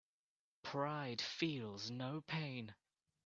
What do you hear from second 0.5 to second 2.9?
Pride feels no pain.